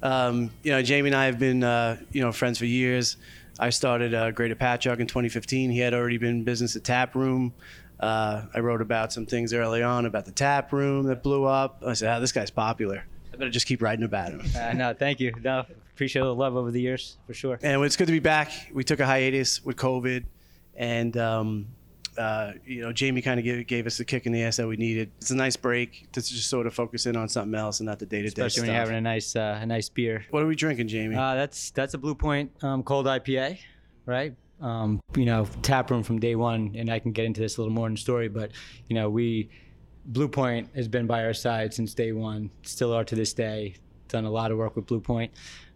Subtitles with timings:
[0.02, 3.16] Um, you know, Jamie and I have been, uh, you know, friends for years.
[3.58, 5.70] I started uh, Greater Patchogue in 2015.
[5.70, 7.54] He had already been in business at Tap Room.
[7.98, 11.82] Uh, I wrote about some things early on about the Tap Room that blew up.
[11.86, 13.04] I said, oh, this guy's popular.
[13.32, 14.42] I better just keep writing about him.
[14.54, 15.32] Uh, no, thank you.
[15.42, 15.64] No,
[15.94, 17.58] appreciate the love over the years for sure.
[17.62, 18.52] And it's good to be back.
[18.74, 20.24] We took a hiatus with COVID,
[20.74, 21.66] and um,
[22.18, 24.66] uh, you know, Jamie kind of gave, gave us the kick in the ass that
[24.66, 25.10] we needed.
[25.18, 27.98] It's a nice break to just sort of focus in on something else and not
[27.98, 28.46] the day to day stuff.
[28.46, 30.24] Especially when you're having a nice uh, a nice beer.
[30.30, 31.16] what are we drinking, Jamie?
[31.16, 33.58] Uh, that's that's a Blue Point um, cold IPA,
[34.06, 34.34] right?
[34.60, 37.60] Um, you know, tap room from day one, and I can get into this a
[37.60, 38.52] little more in the story, but
[38.88, 39.50] you know, we
[40.06, 43.74] Blue Point has been by our side since day one, still are to this day.
[44.08, 45.32] Done a lot of work with Blue Point,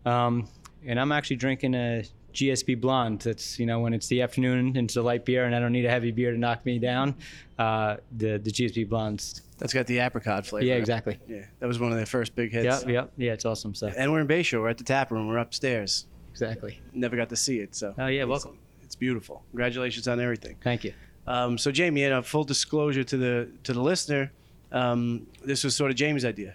[0.06, 0.48] um,
[0.86, 3.20] and I'm actually drinking a GSB Blonde.
[3.20, 5.72] That's you know when it's the afternoon and it's a light beer, and I don't
[5.72, 7.14] need a heavy beer to knock me down.
[7.58, 9.42] Uh, the the GSB Blondes.
[9.58, 10.66] That's got the apricot flavor.
[10.66, 11.18] Yeah, exactly.
[11.28, 12.64] Yeah, that was one of their first big hits.
[12.82, 13.32] Yep, yep, yeah.
[13.32, 13.74] It's awesome.
[13.74, 14.60] So And we're in Bayshore.
[14.62, 15.28] We're at the tap room.
[15.28, 16.06] We're upstairs.
[16.30, 16.80] exactly.
[16.94, 18.58] Never got to see it, so Oh yeah, it's, welcome.
[18.82, 19.42] it's beautiful.
[19.50, 20.56] Congratulations on everything.
[20.62, 20.94] Thank you.
[21.26, 24.32] Um, so Jamie, in a full disclosure to the to the listener,
[24.72, 26.54] um, this was sort of Jamie's idea.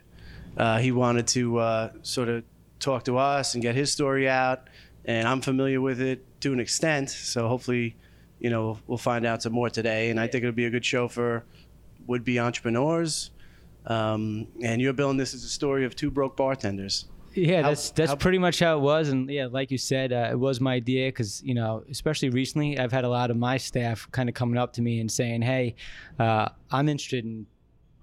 [0.57, 2.43] Uh, he wanted to uh, sort of
[2.79, 4.69] talk to us and get his story out,
[5.07, 7.09] and I'm familiar with it to an extent.
[7.09, 7.95] So hopefully,
[8.39, 10.85] you know, we'll find out some more today, and I think it'll be a good
[10.85, 11.43] show for
[12.07, 13.31] would-be entrepreneurs.
[13.87, 17.05] Um, and you're billing this as a story of two broke bartenders.
[17.35, 20.13] Yeah, How- that's that's how- pretty much how it was, and yeah, like you said,
[20.13, 23.37] uh, it was my idea because you know, especially recently, I've had a lot of
[23.37, 25.75] my staff kind of coming up to me and saying, "Hey,
[26.17, 27.45] uh, I'm interested in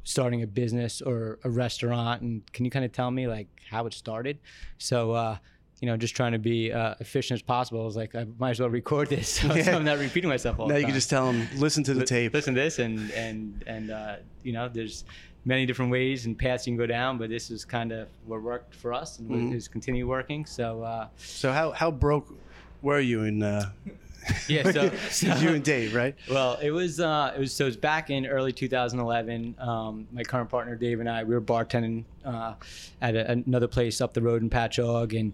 [0.05, 3.87] starting a business or a restaurant, and can you kind of tell me like how
[3.87, 4.39] it started?"
[4.79, 5.13] So.
[5.13, 5.39] Uh,
[5.83, 7.83] you know, just trying to be uh, efficient as possible.
[7.83, 9.75] I was like, I might as well record this, so, Yeah.
[9.77, 12.01] I'm not repeating myself all Now the you can just tell them, listen to the
[12.01, 12.33] Li- tape.
[12.33, 15.05] Listen to this, and and and uh, you know, there's
[15.45, 18.41] many different ways and paths you can go down, but this is kind of what
[18.43, 19.47] worked for us and Mhm.
[19.49, 20.47] what is continue working.
[20.47, 22.33] So uh, So how how broke
[22.81, 23.43] were you in?
[23.43, 23.71] Uh,
[24.49, 26.15] yeah, so, so you and Dave, right?
[26.31, 29.57] well, it was uh, it was so it was back in early 2011.
[29.59, 32.55] Um, my current partner Dave and I we were bartending uh,
[33.01, 35.33] at a, another place up the road in Patchogue and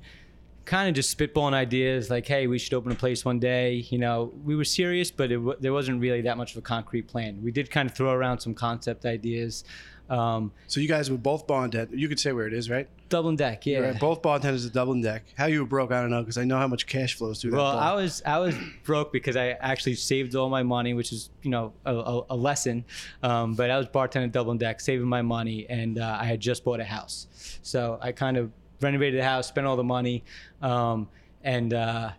[0.69, 3.87] kind of just spitballing ideas like, hey, we should open a place one day.
[3.91, 6.63] You know, we were serious, but it w- there wasn't really that much of a
[6.63, 7.41] concrete plan.
[7.43, 9.65] We did kind of throw around some concept ideas.
[10.11, 11.99] Um, So you guys were both bartenders.
[11.99, 12.89] You could say where it is, right?
[13.09, 13.79] Dublin deck, yeah.
[13.81, 15.25] Right, Both bartenders at Dublin Deck.
[15.37, 17.53] How you were broke, I don't know, because I know how much cash flows through
[17.53, 17.57] that.
[17.57, 17.79] Well.
[17.79, 18.55] I was I was
[18.85, 22.37] broke because I actually saved all my money, which is you know a, a, a
[22.37, 22.85] lesson.
[23.23, 26.65] Um, but I was bartending Dublin deck, saving my money, and uh, I had just
[26.65, 27.27] bought a house,
[27.63, 28.51] so I kind of
[28.81, 30.25] renovated the house, spent all the money,
[30.63, 31.09] um,
[31.43, 32.11] and uh,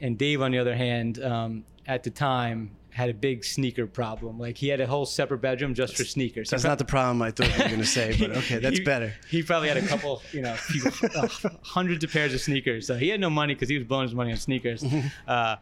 [0.00, 4.40] and Dave on the other hand, um, at the time had a big sneaker problem.
[4.40, 6.50] Like he had a whole separate bedroom just for sneakers.
[6.50, 8.78] That's pro- not the problem I thought you were going to say, but okay, that's
[8.78, 9.14] he- better.
[9.28, 10.56] He probably had a couple, you know,
[11.14, 11.28] uh,
[11.62, 12.88] hundreds of pairs of sneakers.
[12.88, 14.84] So he had no money because he was blowing his money on sneakers.
[14.84, 15.56] Uh, uh,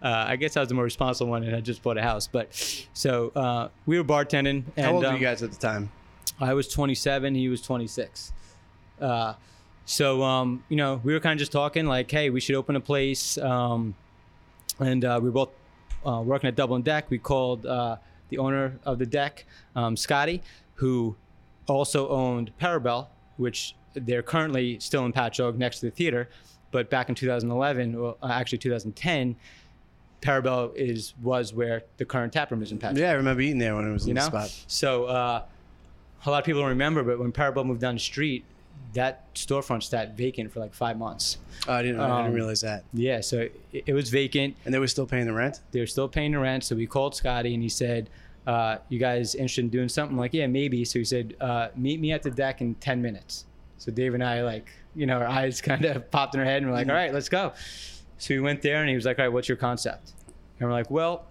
[0.00, 2.26] I guess I was the more responsible one, and I just bought a house.
[2.26, 2.54] But
[2.94, 4.62] so uh, we were bartending.
[4.76, 5.90] And, How old were um, you guys at the time?
[6.40, 7.34] I was 27.
[7.34, 8.32] He was 26.
[9.88, 12.76] So um, you know, we were kind of just talking like, hey, we should open
[12.76, 13.38] a place.
[13.38, 13.94] Um,
[14.78, 15.50] and uh, we were both
[16.04, 17.08] uh, working at Dublin Deck.
[17.08, 17.96] We called uh,
[18.28, 20.42] the owner of the deck, um, Scotty,
[20.74, 21.16] who
[21.66, 23.06] also owned Parabel,
[23.38, 26.28] which they're currently still in Patchogue next to the theater.
[26.70, 29.36] But back in 2011, well, uh, actually 2010,
[30.20, 33.58] Parabel is was where the current tap room is in Patchogue Yeah, I remember eating
[33.58, 34.28] there when it was in you know.
[34.28, 34.64] the spot.
[34.66, 35.44] So uh,
[36.26, 38.44] a lot of people don't remember, but when Parabel moved down the street,
[38.94, 41.38] that storefront sat vacant for like five months.
[41.66, 42.84] Oh, I didn't, I Um, didn't realize that.
[42.92, 43.40] Yeah, so
[43.72, 44.56] it, it was vacant.
[44.64, 45.60] And they were still paying the rent?
[45.72, 46.64] They were still paying the rent.
[46.64, 48.08] So we called Scotty and he said,
[48.46, 50.84] uh, "You guys interested in doing something?" I'm like, yeah, maybe.
[50.84, 53.44] So he said, uh, "Meet me at the deck in 10 minutes."
[53.78, 56.62] So Dave and I, like, you know, our eyes kind of popped in our head
[56.62, 57.52] and we're like, "All right, let's go."
[58.18, 60.12] So we went there and he was like, "All right, what's your concept?"
[60.60, 61.24] And we're like, "Well."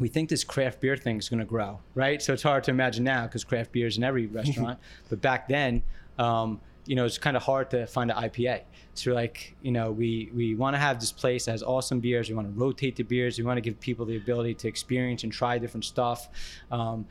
[0.00, 2.20] we think this craft beer thing is going to grow, right?
[2.20, 4.80] So it's hard to imagine now because craft beer is in every restaurant.
[5.08, 5.84] but back then,
[6.18, 8.62] um, you know, it's kind of hard to find an IPA.
[8.94, 12.28] So like, you know, we we want to have this place that has awesome beers.
[12.28, 13.38] We want to rotate the beers.
[13.38, 16.28] We want to give people the ability to experience and try different stuff.
[16.70, 17.06] Um,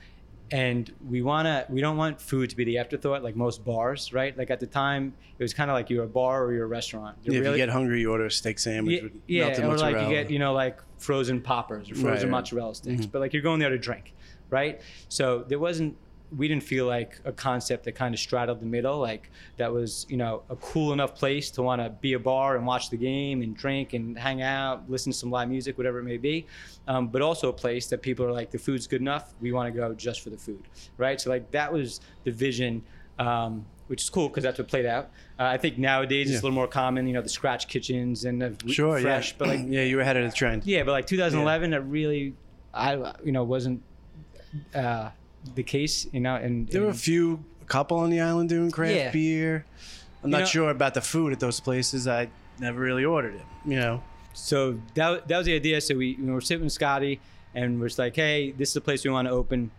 [0.51, 4.38] and we wanna we don't want food to be the afterthought like most bars, right?
[4.38, 6.67] Like at the time, it was kind of like you're a bar or you're a
[6.67, 7.17] restaurant.
[7.23, 9.63] You're Yeah, if you get hungry, you order a steak sandwich yeah, with yeah, melted
[9.63, 9.97] or mozzarella.
[9.97, 13.33] like you get you know like frozen poppers or frozen Right, mozzarella sticks, but like
[13.33, 14.13] you're going there to drink,
[14.51, 14.79] right?
[15.09, 15.97] So there wasn't
[16.38, 20.06] we didn't feel like a concept that kind of straddled the middle, like that was
[20.09, 22.97] you know a cool enough place to want to be a bar and watch the
[22.97, 26.45] game and drink and hang out, listen to some live music, whatever it may be,
[26.88, 29.74] um, but also a place that people are like the food's good enough, we want
[29.74, 30.63] to go just for the food,
[30.97, 31.19] right?
[31.21, 32.83] So like that was the vision.
[33.19, 35.09] Um, which is cool because that's what played out.
[35.38, 36.36] Uh, I think nowadays Yeah.
[36.36, 39.36] it's a little more common, you know, the scratch kitchens and the sure, fresh, yeah.
[39.38, 40.65] but like yeah, you were ahead of the trend.
[40.65, 42.33] yeah, but like 2011, that really,
[42.74, 42.94] I
[43.24, 43.83] you know wasn't
[44.74, 45.09] uh,
[45.55, 48.71] the case, you know, and, There were a few, a couple on the island doing
[48.71, 49.11] craft Yeah.
[49.11, 49.65] beer.
[50.23, 52.07] I'm You not know- sure about the food at those places.
[52.07, 52.29] I
[52.59, 53.41] never really ordered it.
[53.65, 54.03] You know,
[54.33, 55.81] so that that was the idea.
[55.81, 57.19] So we you know, we're sitting with Scotty,
[57.53, 59.71] and we're just like, hey, this is the place we want to open,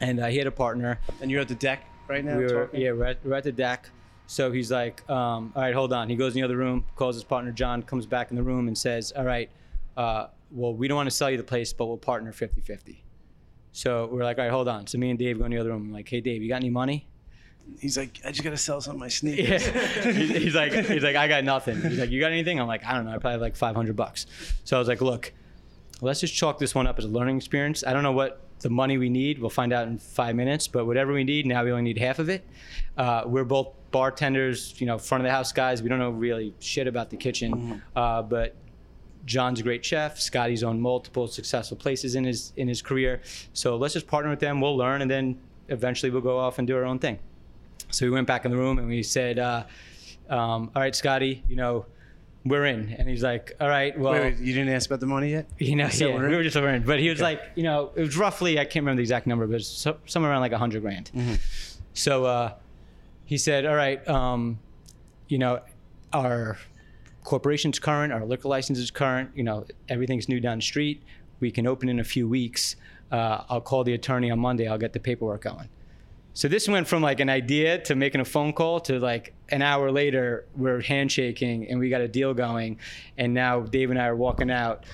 [0.00, 1.00] and uh, he had a partner.
[1.20, 2.36] and you're at the deck right now.
[2.36, 2.80] we were talking?
[2.80, 3.88] yeah, we're at, we're at the deck.
[4.26, 6.10] So he's like, um, all right, hold on.
[6.10, 8.68] He goes in the other room, calls his partner John, comes back in the room
[8.68, 9.48] and says, all right,
[9.96, 12.98] uh, well, we don't want to sell you the place, but we'll partner 50-50.
[13.78, 14.88] So we're like, all right, hold on.
[14.88, 15.82] So me and Dave go in the other room.
[15.82, 17.06] I'm like, hey, Dave, you got any money?
[17.78, 19.64] He's like, I just gotta sell some of my sneakers.
[20.04, 21.80] he's, he's like, he's like, I got nothing.
[21.82, 22.58] He's like, you got anything?
[22.58, 23.12] I'm like, I don't know.
[23.12, 24.26] I probably have like 500 bucks.
[24.64, 25.32] So I was like, look,
[26.00, 27.84] let's just chalk this one up as a learning experience.
[27.86, 29.38] I don't know what the money we need.
[29.38, 30.66] We'll find out in five minutes.
[30.66, 32.44] But whatever we need, now we only need half of it.
[32.96, 35.84] Uh, we're both bartenders, you know, front of the house guys.
[35.84, 37.80] We don't know really shit about the kitchen.
[37.94, 38.56] Uh, but
[39.28, 40.18] John's a great chef.
[40.20, 43.20] Scotty's owned multiple successful places in his in his career.
[43.52, 44.60] So let's just partner with them.
[44.60, 45.38] We'll learn, and then
[45.68, 47.18] eventually we'll go off and do our own thing.
[47.90, 49.64] So we went back in the room and we said, uh,
[50.28, 51.86] um, "All right, Scotty, you know,
[52.44, 55.06] we're in." And he's like, "All right, well." wait, wait, you didn't ask about the
[55.06, 55.46] money yet?
[55.58, 56.30] You know, So yeah, we're in?
[56.30, 56.82] we were just over in.
[56.82, 59.46] But he was like, you know, it was roughly, I can't remember the exact number,
[59.46, 61.10] but it was so, somewhere around like a hundred grand.
[61.14, 61.34] Mm-hmm.
[61.94, 62.54] So uh,
[63.24, 64.58] he said, all right, um,
[65.28, 65.60] you know,
[66.12, 66.56] our
[67.28, 71.02] corporation's current, our liquor license is current, you know, everything's new down the street.
[71.40, 72.74] We can open in a few weeks.
[73.12, 74.66] Uh, I'll call the attorney on Monday.
[74.66, 75.68] I'll get the paperwork going.
[76.32, 79.60] So this went from like an idea to making a phone call to like an
[79.60, 82.78] hour later we're handshaking and we got a deal going,
[83.18, 84.84] and now Dave and I are walking out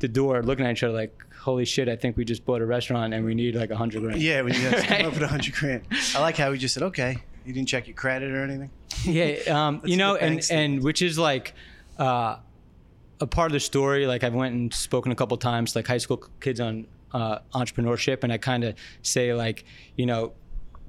[0.00, 2.66] the door looking at each other like, holy shit, I think we just bought a
[2.66, 4.20] restaurant and we need like a hundred grand.
[4.20, 5.82] Yeah, we have to come up with a hundred grand.
[6.16, 7.18] I like how he just said, okay.
[7.46, 8.70] You didn't check your credit or anything.
[9.04, 9.36] Yeah
[9.68, 11.54] um, you know and and which is like
[11.98, 12.36] uh,
[13.20, 15.98] a part of the story like i've went and spoken a couple times like high
[15.98, 19.64] school kids on uh, entrepreneurship and i kind of say like
[19.96, 20.32] you know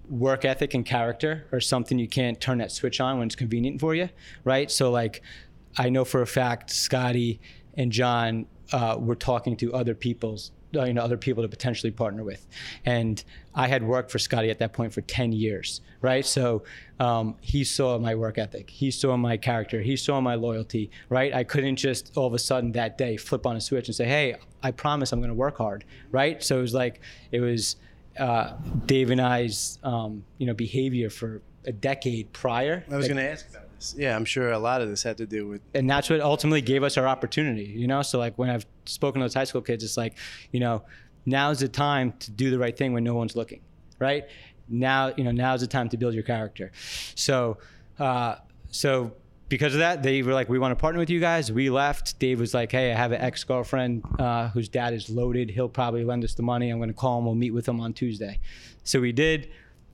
[0.10, 3.80] work ethic and character are something you can't turn that switch on when it's convenient
[3.80, 4.10] for you
[4.44, 4.72] right?
[4.72, 5.22] So like
[5.78, 7.40] i know for a fact scotty
[7.76, 12.24] and john uh, were talking to other people's you know other people to potentially partner
[12.24, 12.46] with.
[12.86, 13.24] And
[13.56, 16.26] i had worked for scotty at that point for 10 years right?
[16.26, 16.64] So
[17.02, 18.70] um, he saw my work ethic.
[18.70, 19.82] He saw my character.
[19.82, 21.34] He saw my loyalty right?
[21.34, 24.06] I couldn't just all of a sudden that day flip on a switch and say
[24.06, 26.42] hey i promise i'm going to work hard right?
[26.44, 27.02] So it was like
[27.32, 27.76] it was
[28.20, 28.54] uh,
[28.86, 32.84] dave and i's um, you know behavior for a decade prior.
[32.90, 33.69] I was that- going to ask about this.
[33.98, 35.62] Yeah, I'm sure a lot of this had to do with.
[35.74, 38.02] and that's what ultimately gave us our opportunity you know?
[38.02, 40.18] So like when i've spoken to those high school kids it's like
[40.52, 40.84] you know
[41.26, 43.62] now's the time to do the right thing when no one's looking
[44.00, 44.24] right?
[44.68, 46.72] Now you know now's the time to build your character.
[47.16, 47.58] So
[48.00, 48.36] uh
[48.72, 49.12] so
[49.50, 51.52] because of that they were like we want to partner with you guys.
[51.52, 52.20] We left.
[52.20, 55.50] Dave was like hey i have an ex-girlfriend uh, whose dad is loaded.
[55.50, 56.70] He'll probably lend us the money.
[56.70, 57.26] I'm going to call him.
[57.26, 58.40] We'll meet with him on tuesday.
[58.84, 59.50] So we did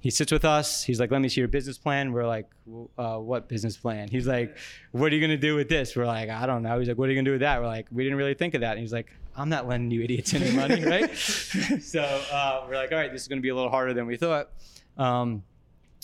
[0.06, 0.84] he sits with us.
[0.84, 2.48] He's like, "Let me see your business plan." We're like,
[2.96, 4.56] uh, "What business plan?" He's like,
[4.92, 7.10] "What are you gonna do with this?" We're like, "I don't know." He's like, "What
[7.10, 8.82] are you gonna do with that?" We're like, "We didn't really think of that." And
[8.82, 13.00] he's like, "I'm not lending you idiots any money, right?" so uh, we're like, "All
[13.00, 14.52] right, this is gonna be a little harder than we thought."
[14.96, 15.42] Um,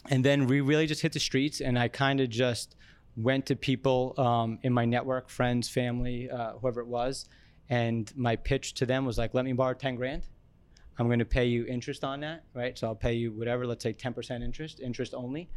[0.09, 2.75] and then we really just hit the streets, and I kind of just
[3.15, 7.29] went to people um, in my network, friends, family, uh, whoever it was,
[7.69, 10.23] and my pitch to them was like, "Let me borrow ten grand."
[10.97, 12.77] I'm going to pay you interest on that, right?
[12.77, 15.49] So I'll pay you whatever, let's say 10% interest, interest only.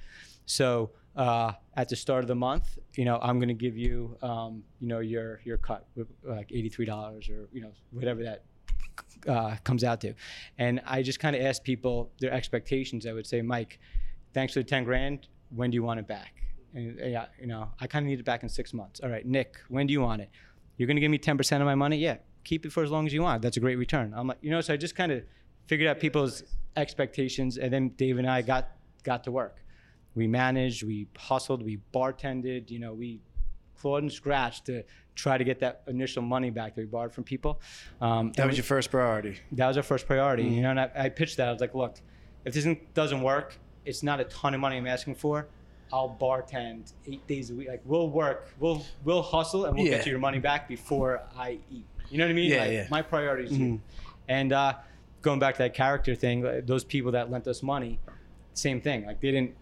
[0.46, 4.16] So uh, at the start of the month, you know, I'm going to give you,
[4.22, 5.86] um, you know, your your cut,
[6.22, 8.44] like $83 or you know whatever that
[9.28, 10.14] uh, comes out to.
[10.58, 13.06] And I just kind of asked people their expectations.
[13.06, 13.78] I would say, Mike,
[14.32, 15.28] thanks for the 10 grand.
[15.50, 16.34] When do you want it back?
[16.74, 19.00] And uh, yeah, you know, I kind of need it back in six months.
[19.02, 20.30] All right, Nick, when do you want it?
[20.76, 21.96] You're going to give me 10% of my money?
[21.96, 23.42] Yeah, keep it for as long as you want.
[23.42, 24.12] That's a great return.
[24.16, 25.22] I'm like, you know, so I just kind of
[25.66, 26.42] figured out people's
[26.76, 28.68] expectations, and then Dave and I got
[29.02, 29.56] got to work.
[30.14, 32.70] We managed, we hustled, we bartended.
[32.70, 33.20] You know, we
[33.76, 34.82] clawed and scratched to
[35.14, 37.60] try to get that initial money back that we borrowed from people.
[38.00, 39.38] Um, That was we- your first priority.
[39.52, 40.44] that was our first priority.
[40.44, 40.54] Mm-hmm.
[40.54, 41.48] You know, and I, I pitched that.
[41.48, 41.96] I was like, look,
[42.44, 45.48] if this doesn't work, it's not a ton of money I'm asking for.
[45.92, 47.68] I'll bartend eight days a week.
[47.68, 49.98] Like we'll work, we'll we'll hustle, and we'll Yeah.
[49.98, 51.86] get you your money back before I eat.
[52.10, 52.50] You know what I mean?
[52.50, 52.80] Yeah, like, yeah.
[52.84, 52.94] Mm-hmm.
[52.94, 53.80] My priority is you.
[54.28, 54.74] And uh,
[55.22, 57.98] going back to that character thing, those people that lent us money,
[58.54, 59.06] same thing.
[59.06, 59.54] Like they didn't,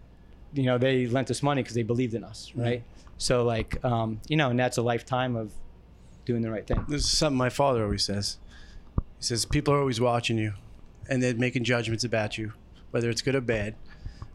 [0.53, 2.61] you know, they lent us money because they believed in us, Mm-hmm.
[2.61, 2.83] right?
[3.17, 5.51] So like, um, you know, and that's a lifetime of
[6.25, 6.83] doing the right thing.
[6.87, 8.37] This is something my father always says.
[8.97, 10.53] He says people are always watching you,
[11.09, 12.53] and they're making judgments about you,
[12.91, 13.75] whether it's good or bad.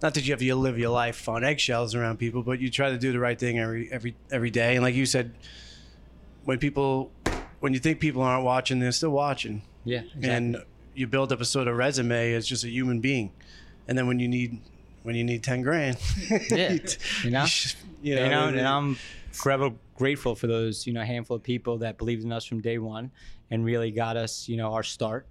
[0.00, 2.88] Not that you have to live your life on eggshells around people, but you try
[2.90, 4.74] to do the right thing every every every day.
[4.76, 5.32] And like you said,
[6.44, 7.10] when people,
[7.60, 10.00] when you think people aren't watching, they're still watching, Yeah.
[10.00, 10.28] Exactly.
[10.30, 10.56] and
[10.94, 13.32] you build up a sort of resume as just a human being.
[13.86, 14.60] And then when you need
[15.04, 15.96] when you need ten grand,
[16.50, 16.76] Yeah,
[17.24, 17.46] you know?
[18.02, 18.96] you you know, know, and I'm
[19.32, 22.78] forever grateful for those, you know, handful of people that believed in us from day
[22.78, 23.10] one
[23.50, 25.26] and really got us, you know, our start.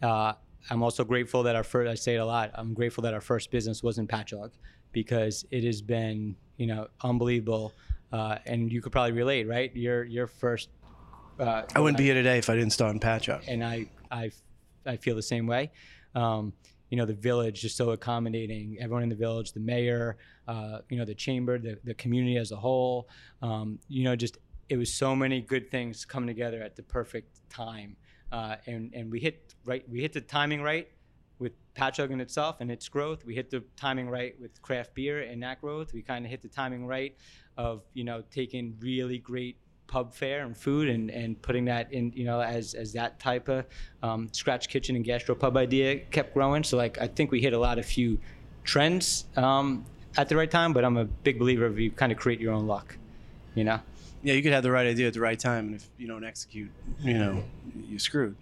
[0.00, 0.32] Uh,
[0.70, 3.20] I'm also grateful that our first, I say it a lot, I'm grateful that our
[3.20, 4.52] first business was in Patchogue
[4.92, 7.72] because it has been, you know, unbelievable.
[8.12, 9.74] Uh, and you could probably relate, right?
[9.76, 10.70] Your, your first,
[11.38, 13.44] uh, I wouldn't be here today if I didn't start in Patchogue.
[13.46, 14.30] and I, I,
[14.86, 15.70] I feel the same way.
[16.14, 16.52] Um,
[16.90, 18.78] you know, the village is so accommodating.
[18.80, 20.16] Everyone in the village, the mayor,
[20.46, 23.08] uh, you know, the chamber, the, the community as a whole.
[23.42, 27.40] Um, you know, just it was so many good things coming together at the perfect
[27.50, 27.96] time,
[28.32, 29.88] uh, and and we hit right.
[29.88, 30.88] We hit the timing right
[31.38, 33.24] with Patchogue in itself and its growth.
[33.24, 35.92] We hit the timing right with craft beer and that growth.
[35.92, 37.16] We kind of hit the timing right
[37.56, 42.12] of you know taking really great pub fare and food and, and putting that in
[42.14, 43.64] you know as as that type of
[44.02, 46.62] um, scratch kitchen and gastro pub idea kept growing.
[46.62, 48.20] So like I think we hit a lot of few
[48.62, 49.84] trends um,
[50.16, 50.72] at the right time.
[50.72, 52.96] But I'm a big believer of you kind of create your own luck.
[53.54, 53.80] You know.
[54.22, 56.22] yeah, you could have the right idea at the right time, and if you don't
[56.22, 57.42] execute, you know,
[57.88, 58.36] you're screwed.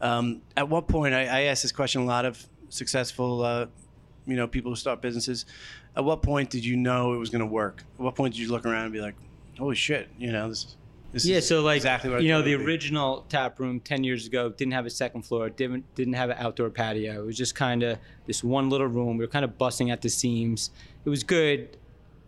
[0.00, 3.66] Um, at what point, I, I ask this question a lot of successful, uh,
[4.26, 5.44] you know, people who start businesses.
[5.94, 7.84] At what point did you know it was going to work?
[7.98, 9.14] At what point did you look around and be like,
[9.58, 10.76] "Holy shit!" You know, this.
[11.12, 14.26] This Yeah, is so like exactly what you know the original tap room ten years
[14.26, 17.22] ago didn't have a second floor, didn't didn't have an outdoor patio.
[17.22, 19.16] It was just kind of this one little room.
[19.18, 20.70] We were kind of busting at the seams.
[21.04, 21.76] It was good.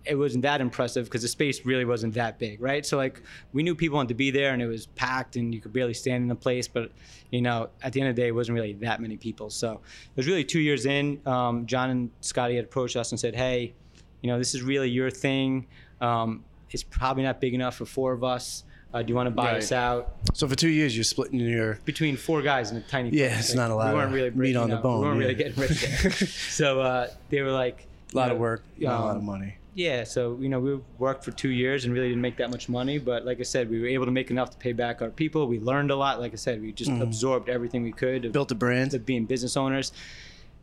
[0.04, 2.84] It wasn't that impressive because the space really wasn't that big, right?
[2.84, 3.22] So like
[3.54, 5.94] we knew people wanted to be there, and it was packed, and you could barely
[5.94, 6.68] stand in the place.
[6.68, 6.92] But
[7.30, 9.48] you know, at the end of the day, it wasn't really that many people.
[9.48, 11.20] So it was really two years in.
[11.26, 13.72] Um, John and Scotty had approached us and said, "Hey,
[14.20, 15.66] you know, this is really your thing.
[16.02, 18.64] Um, it's probably not big enough for four of us.
[18.94, 19.56] Uh, do you want to buy Right.
[19.56, 20.14] us out?
[20.34, 21.80] So for two years, you're splitting your.
[21.84, 23.46] Between four guys in a tiny Yeah, place.
[23.46, 25.16] it's not a lot We weren't of really meat breaking on the bone, We weren't
[25.20, 25.26] yeah.
[25.26, 26.10] really getting rich there.
[26.28, 29.22] so uh, they were like, A lot you of know, work, not a lot of
[29.22, 29.56] um, money.
[29.76, 32.68] Yeah, so you know we worked for two years and really didn't make that much
[32.68, 35.10] money, but like I said, we were able to make enough to pay back our
[35.10, 35.48] people.
[35.48, 36.20] We learned a lot.
[36.20, 38.94] Like I said, we just absorbed everything we could of, Built a brand.
[38.94, 39.90] of being business owners.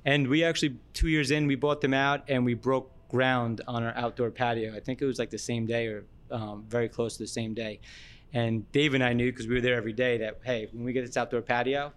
[0.06, 3.84] And we actually two years in, we bought them out and we broke ground on
[3.84, 4.74] our outdoor patio.
[4.74, 7.54] I think it was like the same day or um, very close to the same
[7.54, 7.82] day.
[8.34, 10.94] And Dave and I knew because we were there every day that hey, when we
[10.94, 11.92] get this outdoor patio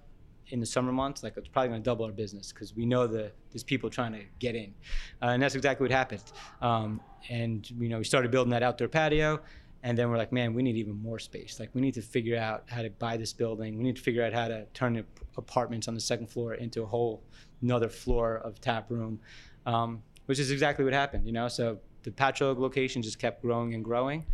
[0.48, 3.06] in the summer months, like it's probably going to double our business because we know
[3.06, 4.74] the there's people trying to get in,
[5.22, 6.22] uh, and that's exactly what happened.
[6.60, 7.00] Um,
[7.30, 9.40] and you know, we started building that outdoor patio.
[9.86, 11.60] And then we're like, man, we need even more space.
[11.60, 13.76] Like, we need to figure out how to buy this building.
[13.76, 15.04] We need to figure out how to turn the
[15.36, 17.22] apartments on the second floor into a whole
[17.60, 19.20] another floor of tap room,
[19.66, 21.26] um, which is exactly what happened.
[21.26, 24.24] You know, so the Patchogue location just kept growing and growing,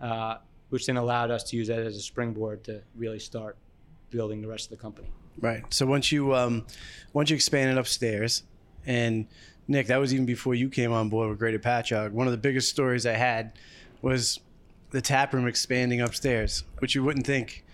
[0.00, 0.36] uh,
[0.70, 3.56] which then allowed us to use that as a springboard to really start
[4.10, 5.08] building the rest of the company.
[5.40, 5.62] Right.
[5.72, 6.66] So once you um,
[7.12, 8.42] once you expanded upstairs,
[8.86, 9.26] and
[9.68, 12.12] Nick, that was even before you came on board with Greater Patchogue.
[12.12, 13.52] One of the biggest stories I had
[14.02, 14.40] was
[14.90, 17.64] the tap room expanding upstairs, which you wouldn't think.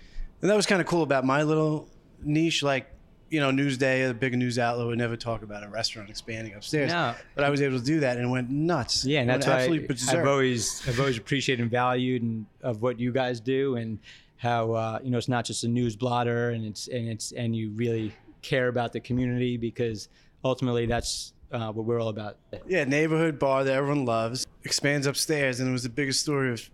[0.42, 1.88] And that was kind of cool about my little
[2.22, 2.62] niche.
[2.62, 2.90] Like,
[3.28, 6.92] you know, Newsday, a big news outlet, would never talk about a restaurant expanding upstairs.
[6.92, 7.14] No.
[7.34, 9.04] But I was able to do that, and it went nuts.
[9.04, 13.00] Yeah, and that's absolutely I, I've always I've always appreciated and valued and of what
[13.00, 13.98] you guys do and
[14.36, 17.56] how uh, you know it's not just a news blotter and it's and it's and
[17.56, 20.08] you really care about the community because
[20.44, 22.36] ultimately that's uh, what we're all about.
[22.66, 26.70] Yeah, neighborhood bar that everyone loves expands upstairs, and it was the biggest story of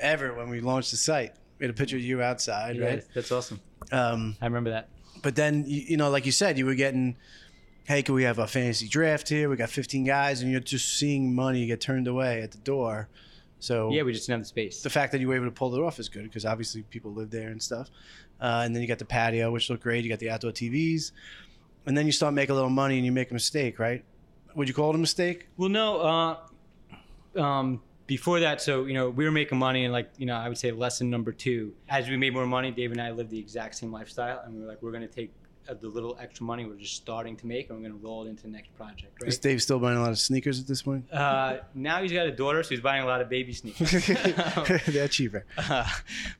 [0.00, 1.34] ever when we launched the site.
[1.58, 3.04] We had a picture of you outside, right?
[3.14, 3.60] That's awesome.
[3.90, 4.88] Um, I remember that.
[5.22, 7.16] But then, you, you know, like you said, you were getting,
[7.84, 9.48] hey, can we have a fantasy draft here?
[9.48, 13.08] We got 15 guys, and you're just seeing money get turned away at the door.
[13.60, 14.82] So Yeah, we just didn't have the space.
[14.82, 17.12] the fact that you were able to pull it off is good because obviously people
[17.12, 17.90] live there and stuff.
[18.40, 20.04] Uh, and then you got the patio, which looked great.
[20.04, 21.10] You got the outdoor TVs,
[21.86, 24.04] and then you start making a little money and you make a mistake, right?
[24.54, 25.48] Would you call it a mistake?
[25.56, 26.36] Well, no.
[27.36, 30.34] Uh, um, before that, so you know, we were making money, and like you know,
[30.34, 31.74] I would say lesson number two.
[31.88, 34.62] As we made more money, Dave and I lived the exact same lifestyle, and we
[34.62, 35.30] were like, we're gonna take
[35.68, 38.30] uh, the little extra money we're just starting to make, and we're gonna roll it
[38.30, 39.22] into the next project.
[39.24, 41.12] Is Dave still buying a lot of sneakers at this point?
[41.12, 44.06] Uh, now he's got a daughter, so he's buying a lot of baby sneakers.
[44.86, 45.44] They're cheaper.
[45.58, 45.86] Uh,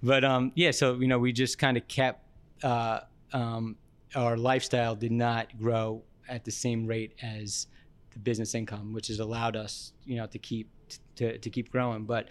[0.02, 2.25] but um, yeah, so you know, we just kind of kept
[2.62, 3.00] uh,
[3.34, 3.76] um,
[4.14, 7.66] our lifestyle did not grow at the same rate as
[8.12, 10.70] the business income, which has allowed us, you know, to keep
[11.16, 12.04] to, to keep growing.
[12.04, 12.28] But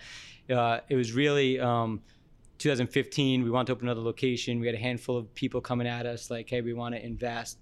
[0.49, 2.01] uh, it was really um,
[2.57, 3.43] 2015.
[3.43, 4.59] We wanted to open another location.
[4.59, 7.59] We had a handful of people coming at us like, "Hey, we want to invest,"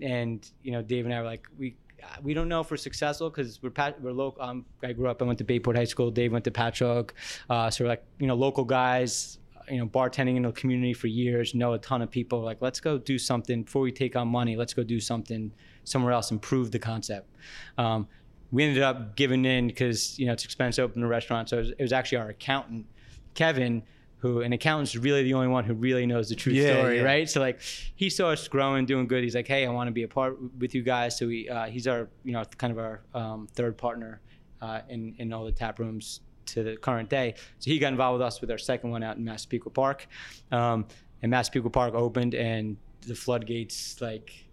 [0.00, 1.76] and you know, Dave and I were like, "We."
[2.20, 3.70] We don't know if we're successful because we're
[4.00, 4.42] we're local.
[4.42, 5.22] Um, I grew up.
[5.22, 6.10] I went to Bayport High School.
[6.10, 7.12] Dave went to Patchogue.
[7.48, 9.38] Uh, so we're like you know local guys.
[9.70, 11.54] You know, bartending in the community for years.
[11.54, 12.40] Know a ton of people.
[12.40, 14.56] Like, let's go do something before we take on money.
[14.56, 15.52] Let's go do something
[15.84, 16.32] somewhere else.
[16.32, 17.30] Improve the concept.
[17.78, 18.08] Um,
[18.52, 21.48] we ended up giving in because you know it's expensive to open a restaurant.
[21.48, 22.86] So it was, it was actually our accountant,
[23.34, 23.82] Kevin,
[24.18, 27.02] who an accountant's really the only one who really knows the true Yeah, story, yeah.
[27.02, 27.28] right?
[27.28, 27.60] So like
[27.96, 29.24] he saw us growing, doing good.
[29.24, 31.18] He's like, hey, I want to be a part with you guys.
[31.18, 34.20] So we uh, he's our you know kind of our um, third partner
[34.60, 37.34] uh, in in all the tap rooms to the current day.
[37.58, 40.06] So he got involved with us with our second one out in Massapequa Park,
[40.50, 40.86] um,
[41.22, 44.44] and Massapequa Park opened and the floodgates like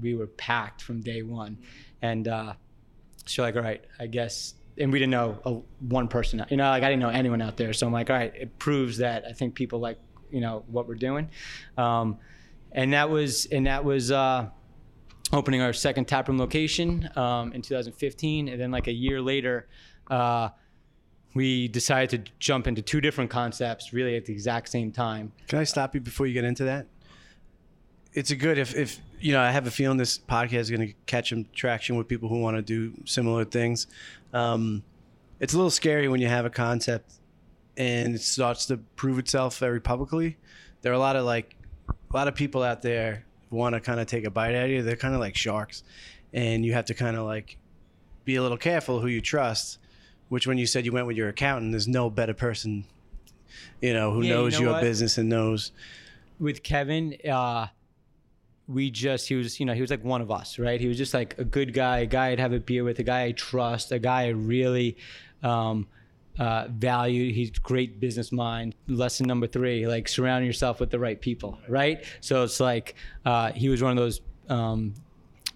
[0.00, 1.58] we were packed from day one,
[2.02, 2.28] and.
[2.28, 2.52] Uh,
[3.28, 5.52] so like, all right, I guess, and we didn't know a,
[5.86, 7.72] one person, you know, like I didn't know anyone out there.
[7.72, 9.98] So I'm like, all right, it proves that I think people like,
[10.30, 11.30] you know, what we're doing.
[11.76, 12.18] Um,
[12.72, 14.48] and that was, and that was, uh,
[15.32, 18.48] opening our second taproom location, um, in 2015.
[18.48, 19.68] And then like a year later,
[20.10, 20.50] uh,
[21.34, 25.32] we decided to jump into two different concepts really at the exact same time.
[25.46, 26.86] Can I stop you before you get into that?
[28.14, 30.88] It's a good if if you know I have a feeling this podcast is going
[30.88, 33.86] to catch some traction with people who want to do similar things.
[34.32, 34.82] Um,
[35.40, 37.12] it's a little scary when you have a concept
[37.76, 40.36] and it starts to prove itself very publicly.
[40.82, 41.54] There are a lot of like
[41.88, 44.82] a lot of people out there want to kind of take a bite at you.
[44.82, 45.82] They're kind of like sharks,
[46.32, 47.56] and you have to kind of like
[48.24, 49.78] be a little careful who you trust.
[50.28, 52.84] Which, when you said you went with your accountant, there's no better person,
[53.80, 54.82] you know, who Yeah, you knows know your what?
[54.82, 55.72] business and knows.
[56.38, 57.68] with Kevin, uh,
[58.68, 60.80] we just he was you know he was like one of us, right?
[60.80, 63.02] He was just like a good guy, a guy I'd have a beer with, a
[63.02, 64.98] guy I trust, a guy I really
[65.42, 65.88] um,
[66.38, 67.32] uh, value.
[67.32, 68.74] He's great business mind.
[68.86, 72.04] Lesson number three: like surround yourself with the right people, right?
[72.20, 74.94] So it's like uh, he was one of those um,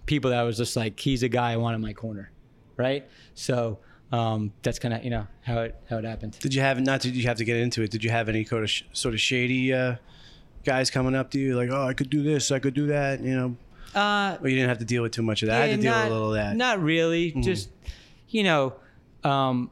[0.07, 2.31] people that was just like he's a guy I want in my corner,
[2.75, 3.07] right?
[3.35, 3.79] So.
[4.11, 6.37] Um, that's kind of you know how it how it happened.
[6.39, 7.01] Did you have not?
[7.01, 7.89] Did you have to get into it?
[7.89, 9.95] Did you have any sort of sort of shady uh,
[10.63, 13.21] guys coming up to you like, oh, I could do this, I could do that,
[13.21, 13.55] you know?
[13.99, 15.61] Uh, Or you didn't have to deal with too much of that.
[15.61, 16.49] I had to deal not, with a little of that.
[16.49, 16.57] Mm-hmm.
[16.57, 17.31] Not really.
[17.31, 17.69] Just
[18.29, 18.73] you know,
[19.23, 19.69] um,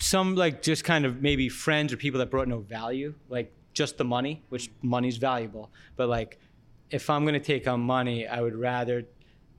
[0.00, 3.96] some like just kind of maybe friends or people that brought no value, like just
[3.96, 5.70] the money, which money's valuable.
[5.96, 6.38] But like,
[6.90, 9.04] if I'm gonna take on money, I would rather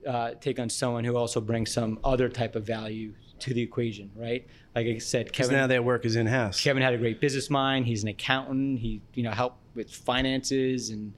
[0.06, 4.12] uh, take on someone who also brings some other type of value to the equation,
[4.16, 4.48] right?
[4.76, 5.56] Like I said, Kevin.
[5.56, 6.62] now their work is in house.
[6.62, 7.86] Kevin had a great business mind.
[7.86, 8.80] He's an accountant.
[8.80, 11.14] He, you know, helped with finances and,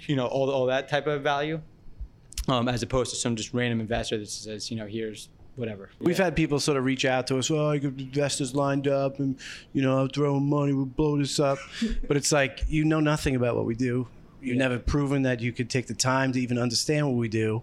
[0.00, 1.60] you know, all, all that type of value,
[2.48, 5.90] um, as opposed to some just random investor that says, you know, here's whatever.
[5.98, 7.50] We've had people sort of reach out to us.
[7.50, 9.36] Oh, I got investors lined up, and
[9.72, 11.58] you know, I'll throw money, we'll blow this up.
[12.08, 14.06] but it's like you know nothing about what we do.
[14.40, 17.62] You've never proven that you could take the time to even understand what we do,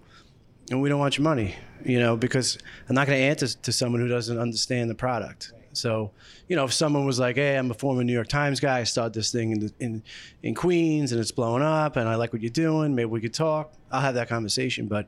[0.69, 1.55] and we don't want your money.
[1.83, 2.57] You know, because
[2.89, 5.53] I'm not going to answer to someone who doesn't understand the product.
[5.73, 6.11] So,
[6.47, 8.79] you know, if someone was like, "Hey, I'm a former New York Times guy.
[8.79, 10.03] I started this thing in the, in
[10.41, 12.95] in Queens, and it's blowing up, and I like what you're doing.
[12.95, 14.87] Maybe we could talk." I'll have that conversation.
[14.87, 15.07] But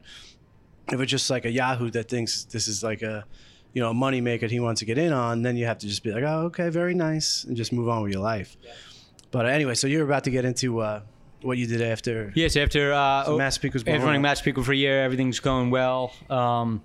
[0.92, 3.26] if it's just like a Yahoo that thinks this is like a,
[3.74, 5.88] you know, a money maker he wants to get in on, then you have to
[5.88, 8.56] just be like, "Oh, okay, very nice," and just move on with your life.
[9.32, 11.02] But uh, anyway, so you're about to get into uh,
[11.42, 12.32] what you did after.
[12.36, 14.24] Yes, after uh, So oh, Massapequa's after running up.
[14.24, 16.14] Massapequa for a year, everything's going well.
[16.30, 16.82] Um,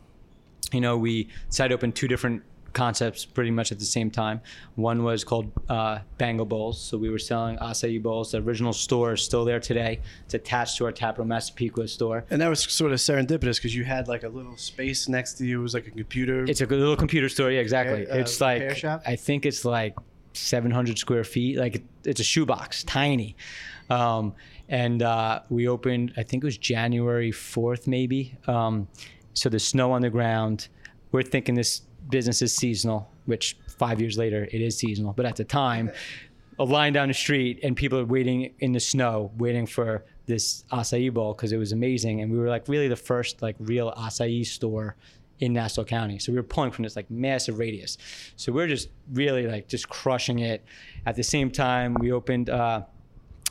[0.73, 4.41] you know, we decided to open two different concepts pretty much at the same time.
[4.77, 6.81] One was called uh, Bango Bowls.
[6.81, 8.33] So we were selling acai bowls.
[8.33, 10.01] The original store is still there today.
[10.25, 12.25] It's attached to our Taproom Massapequa store.
[12.31, 15.47] And that was sort of serendipitous because you had like a little space next to
[15.47, 15.61] you.
[15.61, 16.45] It was like a computer.
[16.45, 17.51] It's a little computer store.
[17.51, 18.01] Yeah, exactly.
[18.01, 19.03] Repair- uh, it's like shop?
[19.07, 19.95] I think it's like
[20.35, 21.59] 700 square feet.
[21.59, 23.37] Like it's a shoebox, tiny.
[23.91, 24.35] Um,
[24.69, 26.15] and uh, we opened.
[26.17, 28.37] I think it was January 4th, maybe.
[28.47, 28.89] Um,
[29.35, 30.69] so there's snow on the ground.
[31.11, 35.13] We're thinking this business is seasonal, which five years later it is seasonal.
[35.13, 35.91] But at the time,
[36.59, 40.65] a line down the street and people are waiting in the snow, waiting for this
[40.73, 42.21] acai bowl because it was amazing.
[42.21, 44.97] And we were like really the first like real acai store
[45.41, 46.19] in Nassau County.
[46.19, 47.99] So we were pulling from this like massive radius.
[48.37, 50.65] So we are just really like just crushing it.
[51.07, 52.83] At the same time, we opened uh,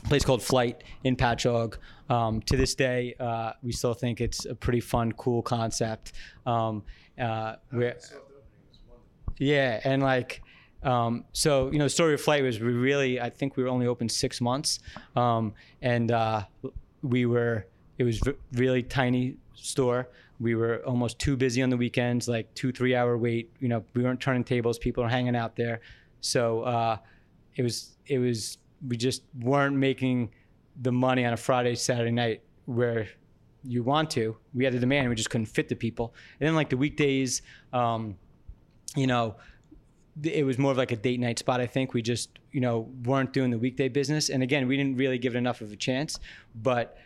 [0.04, 1.76] a place called Flight in Patchogue.
[2.08, 6.12] Um, to this day, uh, we still think it's a pretty fun, cool concept.
[6.46, 6.82] Um,
[7.20, 7.56] uh,
[9.38, 10.42] yeah, and like,
[10.82, 13.68] um, so you know, the story of flight was we really, I think we were
[13.68, 14.80] only open six months,
[15.16, 16.42] um, and uh,
[17.02, 17.66] we were,
[17.98, 20.08] it was v- really tiny store.
[20.42, 23.52] We were almost too busy on the weekends, like two, three hour wait.
[23.60, 24.78] You know, we weren't turning tables.
[24.78, 25.80] People were hanging out there,
[26.20, 26.96] so uh,
[27.56, 30.30] it was, it was, we just weren't making
[30.80, 33.08] the money on a Friday, Saturday night where
[33.64, 34.36] you want to.
[34.54, 36.14] We had the demand, we just couldn't fit the people.
[36.40, 38.16] And then like the weekdays, um,
[38.96, 39.36] you know,
[40.22, 41.60] it was more of like a date night spot.
[41.60, 44.28] I think we just, you know, weren't doing the weekday business.
[44.28, 46.18] And again, we didn't really give it enough of a chance.
[46.54, 46.98] But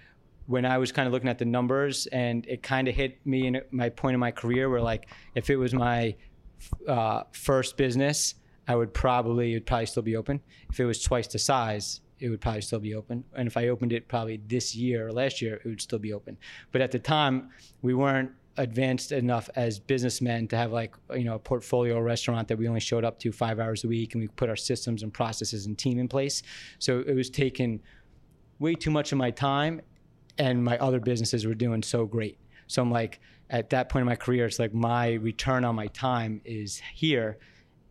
[0.46, 3.46] when I was kind of looking at the numbers, and it kind of hit me
[3.46, 6.14] in my point in my career where like, if it was my
[6.88, 8.34] uh, first business,
[8.68, 10.40] I would probably it would probably still be open.
[10.70, 13.24] If it was twice the size, it would probably still be open.
[13.34, 16.12] And if I opened it probably this year or last year, it would still be
[16.12, 16.36] open.
[16.72, 17.50] But at the time,
[17.82, 22.56] we weren't advanced enough as businessmen to have like you know a portfolio restaurant that
[22.56, 25.12] we only showed up to five hours a week and we put our systems and
[25.12, 26.42] processes and team in place
[26.78, 27.78] so it was taking
[28.58, 29.80] way too much of my time
[30.38, 33.20] and my other businesses were doing so great so i'm like
[33.50, 37.38] at that point in my career it's like my return on my time is here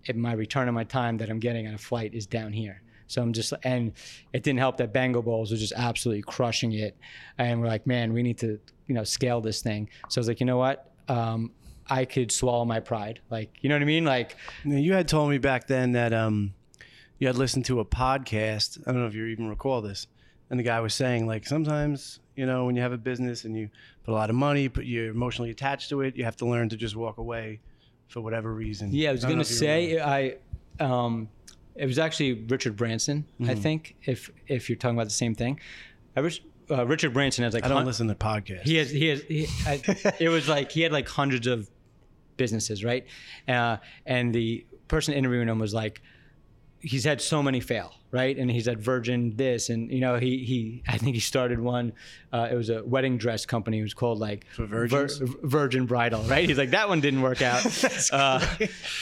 [0.07, 2.81] and my return on my time that i'm getting on a flight is down here
[3.07, 3.93] so I'm just, and
[4.33, 6.97] it didn't help that Bango Bowls was just absolutely crushing it.
[7.37, 9.89] And we're like, man, we need to, you know, scale this thing.
[10.09, 10.91] So I was like, you know what?
[11.07, 11.51] Um,
[11.87, 13.21] I could swallow my pride.
[13.29, 14.05] Like, you know what I mean?
[14.05, 16.53] Like, you had told me back then that um,
[17.19, 18.79] you had listened to a podcast.
[18.87, 20.07] I don't know if you even recall this.
[20.49, 23.57] And the guy was saying, like, sometimes, you know, when you have a business and
[23.57, 23.69] you
[24.03, 26.69] put a lot of money, but you're emotionally attached to it, you have to learn
[26.69, 27.59] to just walk away
[28.07, 28.89] for whatever reason.
[28.91, 30.37] Yeah, I was going to say, I,
[30.79, 31.29] um,
[31.75, 33.51] it was actually Richard Branson, mm-hmm.
[33.51, 33.95] I think.
[34.05, 35.59] If if you're talking about the same thing,
[36.15, 36.39] was,
[36.71, 38.63] uh, Richard Branson has like I don't hun- listen to podcasts.
[38.63, 39.21] He has he has.
[39.23, 39.81] He, I,
[40.19, 41.69] it was like he had like hundreds of
[42.37, 43.05] businesses, right?
[43.47, 46.01] Uh, and the person interviewing him was like,
[46.85, 48.37] he's had so many fail, right?
[48.37, 51.93] And he's had Virgin this, and you know, he he I think he started one.
[52.31, 53.79] Uh, it was a wedding dress company.
[53.79, 55.09] It was called like Vir-
[55.43, 56.47] Virgin Bridal, right?
[56.47, 57.65] He's like that one didn't work out.
[58.11, 58.45] uh,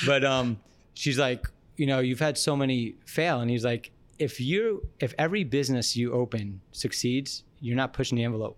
[0.06, 0.58] but um,
[0.94, 3.42] she's like, you know, you've had so many fail.
[3.42, 8.24] And he's like, if you, if every business you open succeeds, you're not pushing the
[8.24, 8.58] envelope,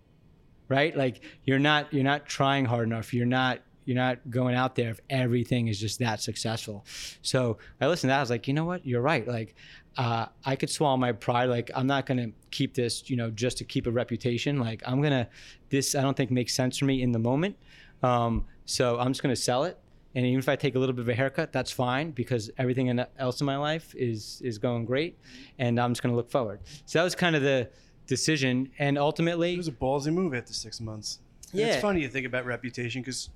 [0.68, 0.96] right?
[0.96, 3.14] Like you're not, you're not trying hard enough.
[3.14, 6.84] You're not, you're not going out there if everything is just that successful.
[7.22, 8.18] So I listened to that.
[8.18, 8.86] I was like, you know what?
[8.86, 9.26] You're right.
[9.26, 9.54] Like,
[9.96, 11.48] uh, I could swallow my pride.
[11.48, 14.58] Like, I'm not going to keep this, you know, just to keep a reputation.
[14.58, 15.26] Like, I'm going to,
[15.70, 17.56] this, I don't think makes sense for me in the moment.
[18.02, 19.78] Um, so I'm just going to sell it
[20.16, 22.98] and even if I take a little bit of a haircut, that's fine because everything
[23.18, 25.18] else in my life is is going great,
[25.58, 26.60] and I'm just going to look forward.
[26.86, 27.68] So that was kind of the
[28.06, 31.20] decision, and ultimately, it was a ballsy move after six months.
[31.52, 33.28] Yeah, it's funny to think about reputation because,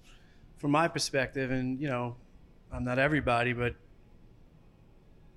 [0.60, 2.14] from my perspective, and you know,
[2.70, 3.74] I'm not everybody, but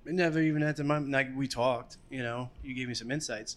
[0.04, 0.84] it never even had to.
[0.84, 1.10] Mind.
[1.10, 3.56] Like we talked, you know, you gave me some insights,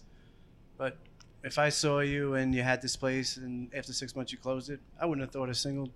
[0.78, 0.96] but
[1.44, 4.70] if I saw you and you had this place and after six months you closed
[4.70, 5.90] it, I wouldn't have thought a single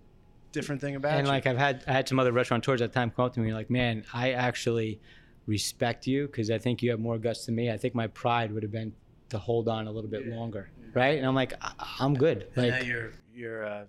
[0.53, 1.19] different thing about it.
[1.19, 1.33] and you.
[1.33, 3.53] like I've had I had some other restaurateurs at the time come up to me
[3.55, 5.01] like, man, I actually
[5.47, 7.71] respect you because I think you have more guts than me.
[7.71, 8.93] I think my pride would have been
[9.31, 10.37] to hold on a little bit yeah.
[10.37, 11.17] longer, right?
[11.17, 12.49] And I'm like, I- am good.
[12.55, 13.85] And like you're you're uh,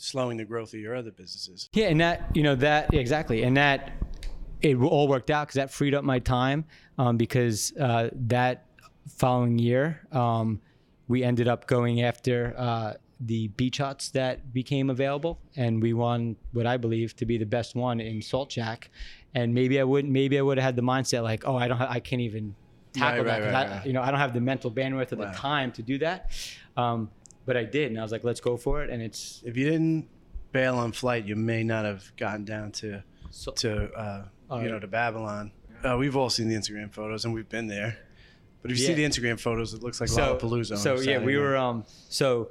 [0.00, 1.68] slowing the growth of your other businesses.
[1.72, 3.92] Yeah, and that you know that exactly, and that
[4.62, 6.64] it all worked out because that freed up my time
[6.98, 8.66] um, because uh, that
[9.16, 10.60] following year um,
[11.08, 12.54] we ended up going after.
[12.56, 17.36] Uh, the beach huts that became available, and we won what I believe to be
[17.36, 18.90] the best one in Salt Shack.
[19.34, 20.10] And maybe I wouldn't.
[20.10, 21.78] Maybe I would have had the mindset like, oh, I don't.
[21.82, 22.54] I can't even
[22.94, 23.52] tackle right, that.
[23.52, 25.82] Right, right, I, you know, I don't have the mental bandwidth or the time to
[25.82, 26.30] do that.
[26.78, 27.10] Um,
[27.46, 28.90] but I did, and I was like, let's go for it.
[28.90, 30.08] And it's if you didn't
[30.52, 34.24] bail on flight, you may not have gotten down to so, to uh,
[34.56, 35.52] you know to Babylon.
[35.82, 37.96] Uh, we've all seen the Instagram photos, and we've been there.
[38.62, 38.88] But if you yeah.
[38.88, 40.76] see the Instagram photos, it looks like so, Lollapalooza.
[40.76, 41.56] So yeah, we were.
[41.56, 42.50] Um, so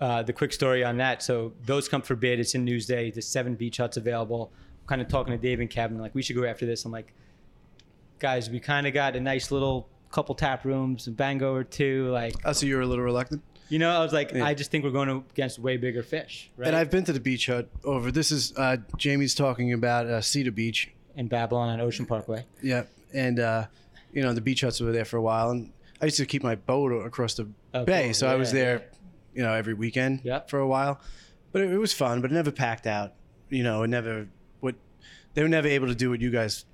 [0.00, 1.22] uh, the quick story on that.
[1.22, 2.40] So those come for bid.
[2.40, 3.12] It's in Newsday.
[3.12, 4.52] There's seven beach huts available.
[4.82, 6.84] I'm kind of talking to Dave and Kevin, like we should go after this.
[6.84, 7.12] I'm like,
[8.18, 12.08] guys, we kind of got a nice little couple tap rooms, a bango or two.
[12.08, 13.42] Like, oh, so you were a little reluctant.
[13.68, 14.44] You know, I was like, yeah.
[14.44, 16.50] I just think we're going against way bigger fish.
[16.56, 16.68] Right?
[16.68, 18.12] And I've been to the beach hut over.
[18.12, 22.44] This is uh, Jamie's talking about uh, Cedar Beach in Babylon on Ocean Parkway.
[22.62, 23.66] Yeah, and uh,
[24.12, 26.42] you know the beach huts were there for a while, and I used to keep
[26.42, 28.84] my boat across the oh, bay, so yeah, I was there.
[29.34, 30.48] You know, every weekend yep.
[30.48, 30.98] for a while.
[31.52, 33.12] But it, it, was fun, but it never packed out.
[33.50, 34.28] you know, it never
[34.60, 34.76] what
[35.34, 36.64] they were never able to do what you guys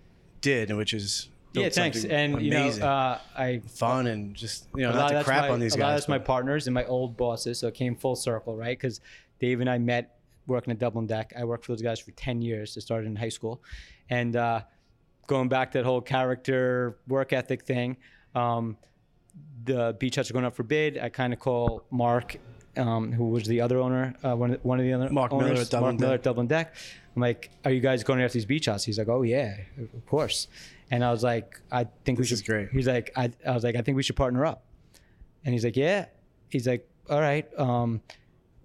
[0.41, 2.05] did, which is Yeah, thanks.
[2.05, 5.25] And you know, uh, I fun and just you know a lot not of to
[5.25, 6.01] crap my, on these a lot of guys.
[6.01, 7.59] that's my partners and my old bosses.
[7.59, 8.79] So it came full circle, right?
[8.79, 9.01] Because
[9.39, 11.33] Dave and I met working at Dublin Deck.
[11.37, 12.77] I worked for those guys for 10 years.
[12.77, 13.63] I started in high school.
[14.11, 14.63] And uh,
[15.27, 17.97] going back to that whole character work ethic thing,
[18.35, 18.77] um,
[19.65, 20.99] the beach huts are going up for bid.
[20.99, 22.37] I kind of call Mark,
[22.77, 25.45] um, who was the other owner, uh, one, of, one of the other Mark Miller
[25.45, 26.21] owners, at Dublin Mark Miller Deck.
[26.21, 26.75] at Dublin Deck.
[27.15, 28.85] I'm like, are you guys going after these beach huts?
[28.85, 30.49] He's like, oh yeah, of course.
[30.93, 32.35] And I was like, I think we This should.
[32.35, 32.69] is great.
[32.71, 34.63] He's like, I, I was like, I think we should partner up.
[35.45, 36.07] And he's like, yeah.
[36.51, 37.49] He's like, all right.
[37.59, 38.01] Um,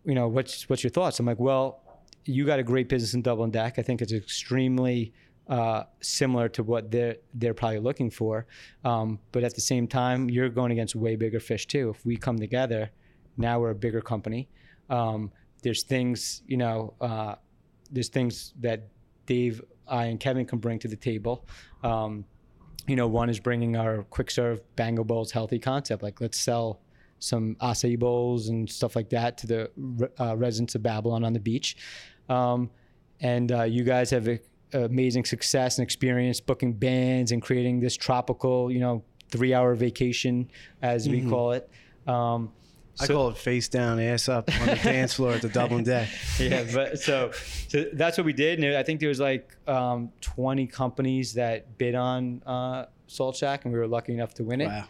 [0.04, 1.20] you know, what's what's your thoughts?
[1.20, 1.82] I'm like, well,
[2.26, 3.80] you got a great business in Dublin Deck.
[3.80, 5.13] I think it's extremely
[5.48, 8.46] uh, similar to what they're they're probably looking for.
[8.84, 11.90] Um, but at the same time, you're going against way bigger fish too.
[11.96, 12.92] If we come together,
[13.38, 14.50] now we're a bigger company.
[14.90, 15.32] Um,
[15.63, 17.36] there's things, you know, uh,
[17.90, 18.90] there's things that
[19.26, 21.45] Dave, I, and Kevin can bring to the table.
[21.84, 22.26] Um,
[22.88, 26.04] you know, one is bringing our quick serve Bango Bowls healthy concept.
[26.04, 26.80] Like, let's sell
[27.19, 31.39] some acai bowls and stuff like that to the uh, residents of Babylon on the
[31.39, 31.78] beach.
[32.30, 32.69] Um,
[33.19, 34.39] and uh, you guys have a,
[34.73, 40.50] amazing success and experience booking bands and creating this tropical, you know, three hour vacation,
[40.82, 41.69] as we call it.
[42.06, 42.52] Um,
[43.00, 45.84] I so- call it face down, ass up on the dance floor at the Dublin
[45.86, 46.10] Deck.
[46.40, 47.32] yeah, but so,
[47.68, 48.60] so that's what we did.
[48.60, 53.66] And I think there was like um, 20 companies that bid on uh, Salt Shack,
[53.66, 54.68] and we were lucky enough to win it.
[54.68, 54.86] Wow.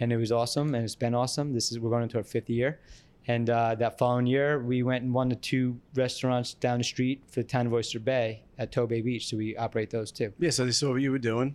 [0.00, 1.52] And it was awesome, and it's been awesome.
[1.52, 2.80] This is we're going into our fifth year,
[3.28, 7.22] and uh, that following year we went and won the two restaurants down the street
[7.28, 9.28] for the town of Oyster Bay at Tobay Beach.
[9.28, 10.32] So we operate those too.
[10.38, 11.54] Yeah, so they saw what you were doing.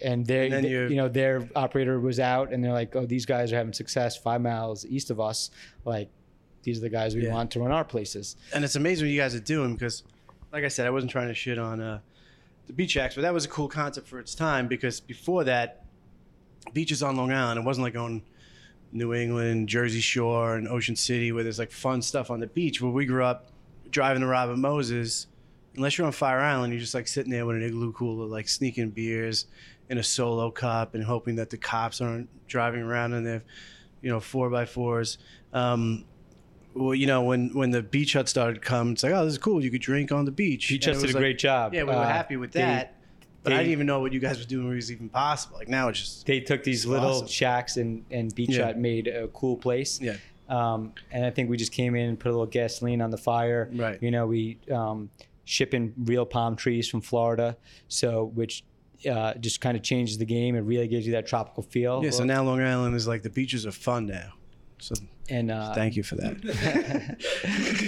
[0.00, 3.26] And they, And you- you know, their operator was out, and they're like, "Oh, these
[3.26, 5.50] guys are having success five miles east of us.
[5.84, 6.08] Like,
[6.62, 7.32] these are the guys we Yeah.
[7.32, 10.02] want to run our places." and it's amazing what you guys are doing because,
[10.52, 12.00] like I said, I wasn't trying to shit on uh,
[12.66, 15.84] the beach huts, but that was a cool concept for its time because before that,
[16.72, 18.22] beaches on Long Island, it wasn't like on
[18.92, 22.80] New England, Jersey Shore, and Ocean City where there's like fun stuff on the beach.
[22.80, 23.50] Where we grew up
[23.90, 25.26] driving to Robert Moses,
[25.74, 28.48] unless you're on Fire Island, you're just like sitting there with an igloo cooler, like
[28.48, 29.46] sneaking beers
[29.88, 33.42] in a solo cup and hoping that the cops aren't driving around in their,
[34.00, 35.18] you know, four by fours.
[35.52, 36.04] Um,
[36.74, 39.32] well, you know, when when the beach hut started to come, it's like, oh, this
[39.34, 39.62] is cool.
[39.62, 40.68] You could drink on the beach.
[40.70, 41.74] Beach hut did was a like- great job.
[41.74, 42.94] Yeah, we were Uh, happy with they- that.
[43.42, 45.58] but I didn't even know what you guys were doing was even possible.
[45.58, 47.26] Like now, it's just they took these little awesome.
[47.26, 48.66] shacks and and beach Yeah.
[48.66, 50.00] hut made a cool place.
[50.00, 50.16] yeah,
[50.48, 53.18] Um, and I think we just came in and put a little gasoline on the
[53.18, 53.68] fire.
[53.74, 53.98] Right.
[54.02, 55.10] You know, we um,
[55.44, 57.56] ship in real palm trees from Florida,
[57.88, 58.62] so which
[59.06, 60.54] uh, just kind of changes the game.
[60.56, 62.02] It really gives you that tropical feel.
[62.04, 62.10] yeah.
[62.10, 64.32] So now Long Island is like the beaches are fun now.
[64.78, 64.94] So
[65.28, 66.34] and uh, thank you for that.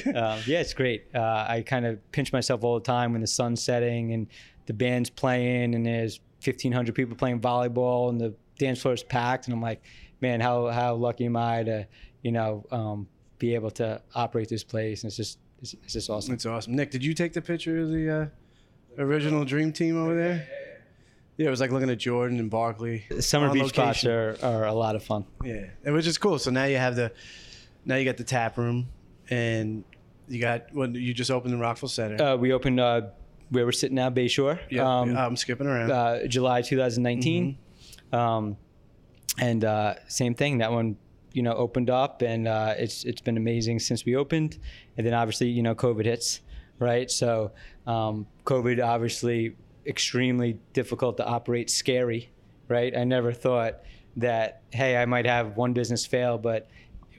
[0.06, 1.06] um, yeah, it's great.
[1.14, 4.28] Uh, I kind of pinch myself all the time when the sun's setting and
[4.66, 9.46] the band's playing and there's 1,500 people playing volleyball and the dance floor is packed.
[9.46, 9.82] And I'm like,
[10.20, 11.86] man, how, how lucky am I to,
[12.22, 15.02] you know, um, be able to operate this place?
[15.02, 16.34] And it's just, it's, it's just awesome.
[16.34, 16.76] It's awesome.
[16.76, 20.46] Nick, did you take the picture of the uh, original Dream Team over there?
[21.36, 23.04] Yeah, it was like looking at Jordan and Barkley.
[23.20, 25.24] Summer beach spots are, are a lot of fun.
[25.42, 26.38] Yeah, it was just cool.
[26.38, 27.10] So now you have the,
[27.84, 28.88] now you got the tap room,
[29.30, 29.82] and
[30.28, 32.22] you got when you just opened the Rockville Center.
[32.22, 33.02] Uh, we opened uh,
[33.50, 34.58] where we're sitting now, Bayshore.
[34.70, 35.90] yeah, Um, I'm skipping around.
[35.90, 37.58] uh, July 2019.
[38.12, 38.56] Um,
[39.38, 40.58] and uh, same thing.
[40.58, 40.96] That one,
[41.32, 44.58] you know, opened up, and uh, it's it's been amazing since we opened.
[44.96, 46.40] And then obviously, you know, COVID hits,
[46.78, 47.10] right?
[47.10, 47.50] So
[47.88, 52.30] um, COVID obviously extremely difficult to operate, scary,
[52.68, 52.96] right?
[52.96, 53.80] I never thought
[54.16, 56.68] that hey, I might have one business fail, but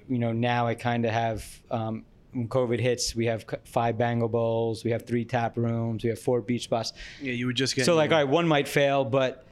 [0.07, 1.45] you know, now I kind of have.
[1.71, 6.09] Um, when COVID hits, we have five Bango Bowls, we have three tap rooms, we
[6.09, 6.91] have four beach spots.
[7.21, 7.85] yeah, you were just getting.
[7.85, 9.45] So like, all right, one might fail, but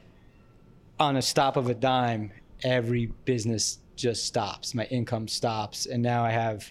[1.00, 2.30] on a stop of a dime,
[2.62, 4.74] every business just stops.
[4.74, 6.70] My income stops, and now I have,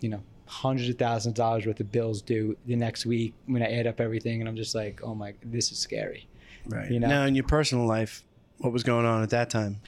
[0.00, 3.62] you know, hundreds of thousands of dollars worth of bills due the next week when
[3.62, 6.26] I add up everything, and I'm just like, oh my, this is scary.
[6.66, 6.90] right.
[6.90, 7.08] you know.
[7.08, 8.24] Now in your personal life,
[8.58, 9.80] what was going on at that time?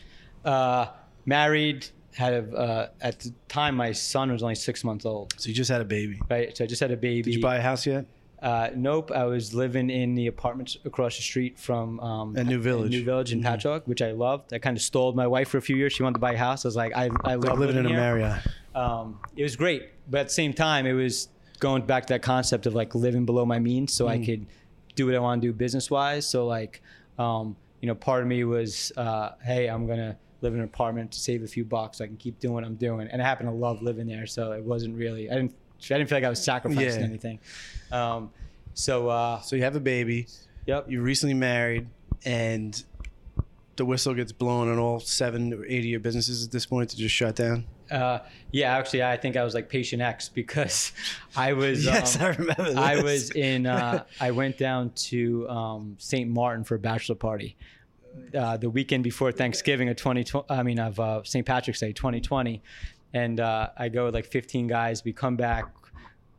[0.45, 0.87] Uh,
[1.27, 5.49] married, had a uh, at the time my son was only six months old, So
[5.49, 6.21] you just had a baby.
[6.29, 6.57] right?
[6.57, 7.23] So I just had a baby.
[7.23, 8.07] Did you buy a house yet?
[8.43, 12.59] Uh, nope, I was living in the apartments across the street from um, At New
[12.59, 12.91] Village.
[12.91, 13.45] New Village in Mhm.
[13.45, 14.55] Patchogue, which I loved.
[14.55, 15.93] I kind of stalled my wife for a few years.
[15.93, 16.65] She wanted to buy a house.
[16.65, 17.99] I was like, I, I Like love living in a here.
[17.99, 18.41] Marriott.
[18.75, 21.29] Um, it was great, but at the same time, it was
[21.59, 24.25] going back to that concept of like living below my means, so I Mm.
[24.27, 24.47] could
[24.95, 26.27] do what I want to do business wise.
[26.27, 26.83] So like,
[27.19, 31.13] um, you know, part of me was, uh, hey, I'm gonna live in an apartment
[31.13, 31.99] to save a few bucks.
[31.99, 34.27] So I can keep doing what I'm doing, and I happen to love living there.
[34.27, 35.55] So it wasn't really, I didn't,
[35.91, 37.07] I didn't feel like I was sacrificing Yeah.
[37.07, 37.41] anything.
[37.91, 38.31] Um,
[38.73, 40.29] So uh, So you have a baby.
[40.67, 40.87] yep.
[40.89, 41.89] You're recently married,
[42.25, 42.83] and
[43.77, 46.91] the whistle gets blown on all seven or eight of your businesses at this point
[46.91, 47.67] to just shut down.
[47.91, 48.21] Uh,
[48.53, 50.93] yeah, actually, I think I was like patient X because
[51.37, 51.85] I was.
[51.85, 52.65] Yes, um, I remember.
[52.65, 52.77] This.
[52.77, 53.67] I was in.
[53.67, 56.29] Uh, I went down to um, St.
[56.31, 57.57] Martin for a bachelor party
[58.37, 60.47] uh, the weekend before Thanksgiving of 2020.
[60.49, 61.45] I mean, of uh, St.
[61.45, 62.63] Patrick's Day 2020,
[63.15, 65.05] and uh, I go with like 15 guys.
[65.05, 65.67] We come back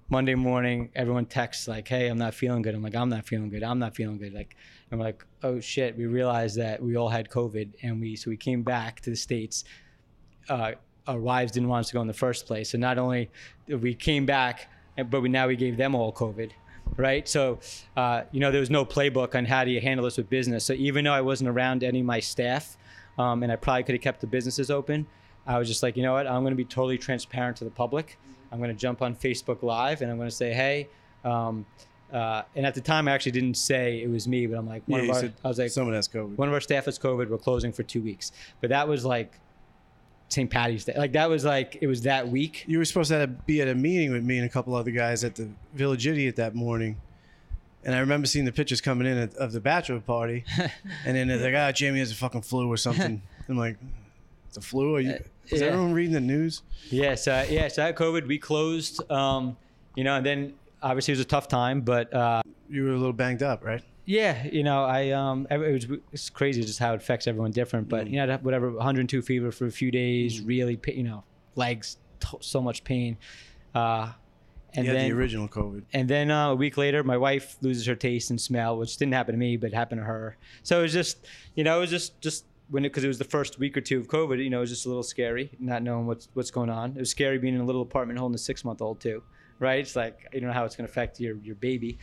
[0.10, 0.90] Monday morning.
[0.96, 3.64] Everyone texts like, "Hey, I'm not feeling good." I'm like, "I'm not feeling good.
[3.64, 4.56] I'm not feeling good." Like,
[4.90, 8.30] and we're like, "Oh shit!" We realized that we all had COVID, and we so
[8.30, 9.64] we came back to the states.
[10.50, 10.72] Uh,
[11.08, 12.70] our wives didn't want us to go in the first place.
[12.72, 13.30] So not only
[13.68, 14.70] we came back,
[15.10, 16.52] but we now we gave them all COVID,
[16.98, 17.28] right?
[17.28, 17.60] So
[17.98, 20.64] uh, you know there was no playbook on how do you handle this with business.
[20.66, 22.78] So even though I wasn't around any of my staff,
[23.18, 25.08] um, and I probably could have kept the businesses open,
[25.48, 26.28] I was just like, you know what?
[26.28, 28.18] I'm going to be totally transparent to the public.
[28.52, 30.88] I'm going to jump on Facebook Live and I'm going to say, hey.
[31.24, 31.66] Um,
[32.12, 34.84] uh, and at the time, I actually didn't say it was me, but I'm like,
[34.86, 36.36] one Yeah, of our, said I was like, someone has COVID.
[36.38, 37.30] one of our staff has COVID.
[37.30, 38.34] We're closing for two weeks.
[38.60, 39.40] But that was like
[40.32, 40.50] St.
[40.50, 40.94] Patty's Day.
[40.98, 42.66] Like that was like it was that week.
[42.68, 45.24] You were supposed to be at a meeting with me and a couple other guys
[45.24, 47.00] at the Village Idiot that morning.
[47.84, 50.44] And I remember seeing the pictures coming in of- of the bachelor party.
[51.06, 53.22] and then they're like, ah, Jamie has a fucking flu or something.
[53.50, 53.78] I'm like,
[54.54, 54.96] the flu?
[54.98, 55.18] Are you,
[55.50, 55.68] is yeah.
[55.68, 56.62] everyone reading the news?
[56.90, 57.16] Yeah.
[57.16, 57.68] So yeah.
[57.68, 58.28] So I had COVID.
[58.28, 59.10] We closed.
[59.12, 59.58] Um,
[59.96, 62.98] you know, and then obviously it was a tough time, but uh, You were a
[62.98, 63.84] little banged up, right?
[64.12, 67.88] Yeah, you know, I um, it was it's crazy just how it affects everyone different.
[67.88, 71.24] But you know, whatever 102 fever for a few days, really, you know,
[71.56, 73.18] legs, t- so much pain.
[73.74, 74.12] Uh,
[74.74, 75.84] and had then the original COVID.
[75.94, 79.14] And then uh, a week later, my wife loses her taste and smell, which didn't
[79.14, 80.36] happen to me, but happened to her.
[80.64, 83.24] So it was just, you know, it was just just when because it, was the
[83.24, 85.84] first week or two of COVID, you know, it was just a little scary, not
[85.84, 86.92] knowing what's what's going on.
[86.92, 89.24] It was scary being in a little apartment holding a six month old too,
[89.60, 89.80] right?
[89.80, 91.98] It's like you don't know how it's going to affect your your baby.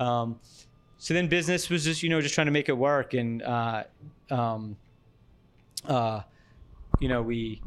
[0.00, 0.40] Um,
[1.04, 3.12] so then business was just you know just trying to make it work.
[3.14, 3.84] And uh,
[4.30, 4.76] um,
[5.86, 6.20] uh,
[6.98, 7.62] you know we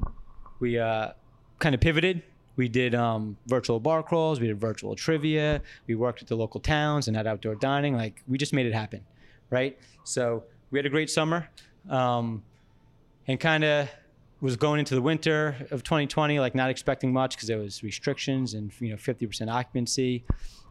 [0.60, 1.12] we uh,
[1.60, 2.24] kind of pivoted.
[2.56, 4.40] We did um, virtual bar crawls.
[4.40, 5.62] We did virtual trivia.
[5.86, 7.96] We worked at the local towns and had outdoor dining.
[7.96, 9.06] Like we just made it happen
[9.50, 9.78] right?
[10.04, 11.48] So we had a great summer
[11.90, 12.44] um,
[13.28, 13.90] and kind of
[14.40, 18.54] was going into the winter of 2020 like not expecting much because there was restrictions
[18.54, 20.24] and you know 50% occupancy.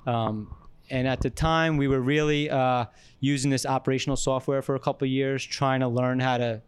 [0.07, 0.55] Um,
[0.91, 2.85] and at the time we were really uh,
[3.21, 6.63] using this operational software for a couple years trying to learn how to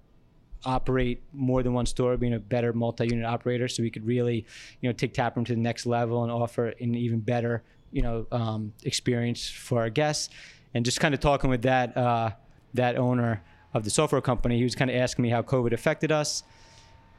[0.65, 4.45] operate more than one store being a better multi-unit operator so we could really
[4.81, 8.27] you know take taproom to the next level and offer an even better you know
[8.33, 10.31] um, experience for our guests
[10.75, 12.31] and just kind of talking with that uh,
[12.75, 13.43] that owner
[13.75, 16.43] of the software company he was kind of asking me how covid affected us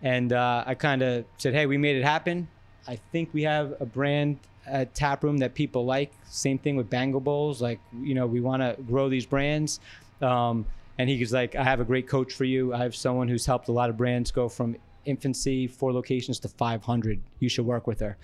[0.02, 2.48] and uh, I kind of said, "Hey, we made it happen.
[2.88, 6.12] I think we have a brand at Taproom that people like.
[6.30, 7.62] Same thing with Bangle Bowls.
[7.62, 9.80] Like, you know, we want to grow these brands."
[10.22, 10.66] Um,
[10.98, 12.74] and he was like, "I have a great coach for you.
[12.74, 16.50] I have someone who's helped a lot of brands go from infancy, four locations to
[16.50, 17.22] 500.
[17.40, 18.18] You should work with her."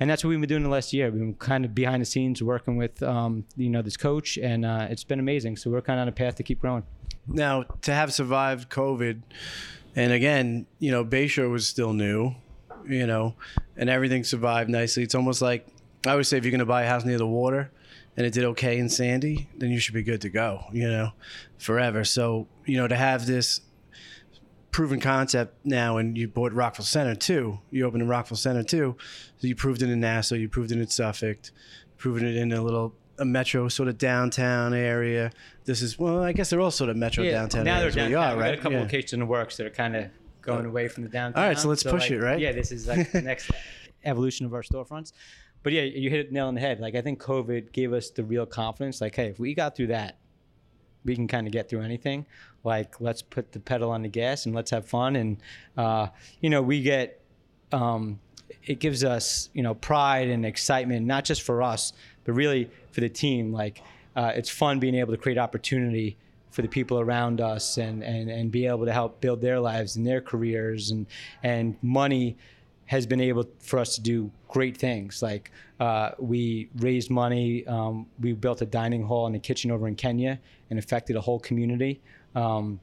[0.00, 1.10] And that's what we've been doing the last year.
[1.10, 4.64] We've been kind of behind the scenes working with, um, you know, this coach, and
[4.64, 5.56] uh, it's been amazing.
[5.56, 6.84] So we're kind of on a path to keep growing.
[7.26, 9.22] Now, to have survived COVID,
[9.96, 12.34] and again, you know, Bayshore was still new,
[12.86, 13.34] you know,
[13.76, 15.02] and everything survived nicely.
[15.02, 15.66] It's almost like
[16.08, 17.70] I always say if you're going to buy a house near the water
[18.16, 21.12] and it did okay in Sandy, then you should be good to go, you know,
[21.58, 22.04] forever.
[22.04, 23.60] So, you know, to have this
[24.70, 28.96] proven concept now, and you bought Rockville Centre too, you opened in Rockville Centre too.
[29.38, 31.38] So you proved it in Nassau, you proved it in Suffolk,
[31.96, 35.30] proven it in a little a metro sort of downtown area.
[35.64, 38.10] This is well, I guess they're all sort of metro downtown Now they're downtown.
[38.10, 38.50] you are, We've right?
[38.50, 38.82] got a couple Yeah.
[38.82, 40.68] locations in the works that are kind of going oh.
[40.68, 41.42] away from the downtown.
[41.42, 42.38] All right, so let's push like, it, right?
[42.38, 43.50] Yeah, this is like the next
[44.04, 45.12] evolution of our storefronts.
[45.62, 46.80] But yeah, you hit it nail on the head.
[46.80, 49.00] Like I think COVID gave us the real confidence.
[49.00, 50.16] Like, hey, if we got through that,
[51.04, 52.26] we can kind of get through anything.
[52.64, 55.16] Like, let's put the pedal on the gas and let's have fun.
[55.16, 55.38] And
[55.76, 56.08] uh,
[56.40, 57.20] you know, we get
[57.72, 58.18] um,
[58.64, 61.92] it gives us you know pride and excitement, not just for us,
[62.24, 63.52] but really for the team.
[63.52, 63.82] Like,
[64.16, 66.16] uh, it's fun being able to create opportunity
[66.50, 69.96] for the people around us and, and, and be able to help build their lives
[69.96, 71.06] and their careers and
[71.42, 72.36] and money
[72.88, 75.22] has been able for us to do great things.
[75.22, 79.86] Like uh, we raised money um, we built a dining hall and a kitchen over
[79.86, 80.40] in kenya
[80.70, 82.00] and affected a whole community.
[82.34, 82.80] Um,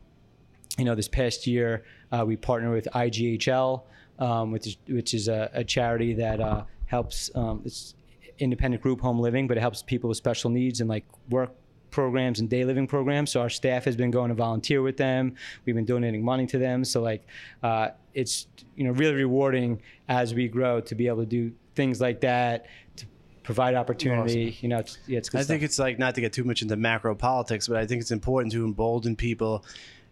[0.78, 3.82] you know, this past year uh, we partnered with IGHL,
[4.20, 7.96] um, which is which is a, a charity that uh, helps um, it's
[8.38, 11.52] independent group home living, but it helps people with special needs and like work
[11.96, 13.32] programs and day living programs.
[13.32, 15.34] So our staff has been going to volunteer with them.
[15.64, 16.84] We've been donating money to them.
[16.84, 17.26] So like,
[17.64, 22.02] uh, it's you know really rewarding as we grow to be able to do things
[22.02, 22.68] like that.
[22.98, 23.06] To
[23.44, 24.58] provide opportunity.
[24.60, 25.48] You know, it's, yeah, it's I stuff.
[25.48, 28.12] think it's like not to get too much into macro politics, but I think it's
[28.12, 29.64] important to embolden people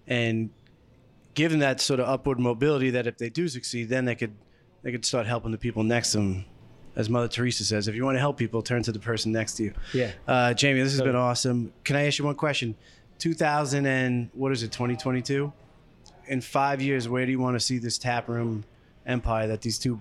[0.07, 0.49] and
[1.34, 4.36] give them that sort of upward mobility that if they do succeed, then they could
[4.84, 6.45] they could start helping the people next to them.
[6.96, 9.56] As Mother Teresa says, if you want to help people, turn to the person next
[9.56, 9.74] to you.
[9.94, 10.12] Yeah.
[10.28, 11.74] Uh, Jamie, this has been awesome.
[11.84, 12.76] Can I ask you one question?
[13.20, 14.72] 2000 and what is it?
[14.72, 15.52] 2022.
[16.28, 18.64] In five years, where do you want to see this tap room
[19.06, 20.00] empire that these two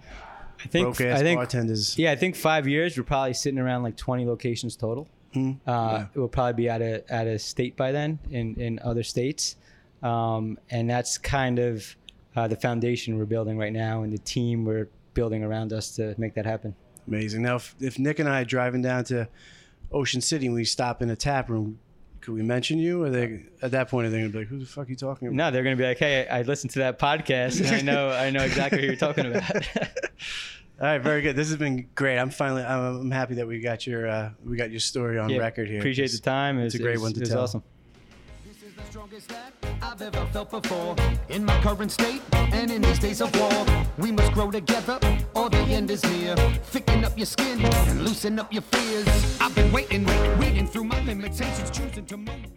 [0.65, 1.99] I think I think bartenders?
[1.99, 5.09] yeah, I think five years we're probably sitting around like 20 locations total.
[5.35, 5.53] Hmm.
[5.67, 9.03] Uh, It will probably be out of out of state by then in in other
[9.03, 9.57] states,
[10.03, 11.97] um, and that's kind of
[12.37, 16.15] uh, the foundation we're building right now and the team we're building around us to
[16.19, 16.75] make that happen.
[17.09, 17.43] Amazing.
[17.43, 19.29] Now, if, if Nick and I are driving down to
[19.91, 21.79] Ocean City and we stop in a tap room,
[22.21, 23.03] could we mention you?
[23.03, 24.97] Or they at that point are they gonna be like, "Who the fuck are you
[24.97, 27.81] talking about?" No, they're gonna be like, hey, I listened to that podcast and I
[27.81, 29.55] know I know exactly who you're talking about.
[30.81, 31.37] All right, very good.
[31.37, 32.19] This has been great.
[32.19, 35.31] I'm finally I'm, I'm happy that we got your uh, we got your story on
[35.31, 35.79] Yeah, record here.
[35.81, 36.59] Appreciate the time.
[36.59, 37.43] It it's a great it was- one to it was tell.
[37.43, 37.63] Awesome.
[38.91, 39.53] Strongest that
[39.83, 40.97] I've ever felt before.
[41.29, 43.67] In my current state and in these days of war,
[43.99, 44.99] we must grow together
[45.35, 46.37] or the end is near.
[46.37, 49.39] Thicken up your skin and loosen up your fears.
[49.41, 50.05] I've been waiting,
[50.39, 52.53] waiting through my limitations, choosing to move.